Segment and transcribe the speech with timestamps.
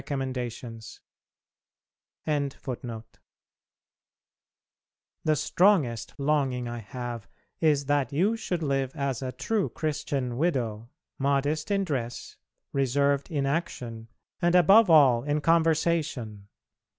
[0.01, 0.79] [A] The
[5.35, 7.27] strongest longing I have
[7.59, 12.35] is that you should live as a true Christian widow, modest in dress,
[12.73, 14.07] reserved in action,
[14.41, 16.47] and above all in conversation.